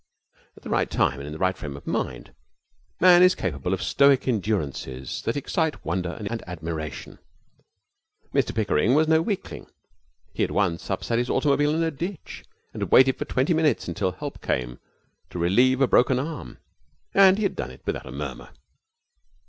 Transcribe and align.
At 0.57 0.63
the 0.63 0.69
right 0.71 0.89
time 0.89 1.19
and 1.19 1.27
in 1.27 1.31
the 1.31 1.37
right 1.37 1.55
frame 1.55 1.77
of 1.77 1.85
mind 1.85 2.33
man 2.99 3.21
is 3.21 3.35
capable 3.35 3.71
of 3.71 3.83
stoic 3.83 4.27
endurances 4.27 5.21
that 5.25 5.37
excite 5.37 5.85
wonder 5.85 6.09
and 6.13 6.41
admiration. 6.47 7.19
Mr 8.33 8.55
Pickering 8.55 8.95
was 8.95 9.07
no 9.07 9.21
weakling. 9.21 9.67
He 10.33 10.41
had 10.41 10.49
once 10.49 10.89
upset 10.89 11.19
his 11.19 11.29
automobile 11.29 11.75
in 11.75 11.83
a 11.83 11.91
ditch, 11.91 12.43
and 12.73 12.81
had 12.81 12.91
waited 12.91 13.15
for 13.19 13.25
twenty 13.25 13.53
minutes 13.53 13.87
until 13.87 14.13
help 14.13 14.41
came 14.41 14.79
to 15.29 15.37
relieve 15.37 15.81
a 15.81 15.87
broken 15.87 16.17
arm, 16.17 16.57
and 17.13 17.37
he 17.37 17.43
had 17.43 17.55
done 17.55 17.69
it 17.69 17.83
without 17.85 18.07
a 18.07 18.11
murmur. 18.11 18.49